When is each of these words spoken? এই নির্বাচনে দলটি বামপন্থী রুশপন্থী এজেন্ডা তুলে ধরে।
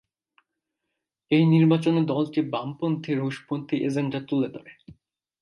এই 1.31 1.43
নির্বাচনে 1.45 2.01
দলটি 2.05 2.39
বামপন্থী 2.49 3.11
রুশপন্থী 3.15 3.75
এজেন্ডা 3.83 4.19
তুলে 4.27 4.47
ধরে। 4.47 4.71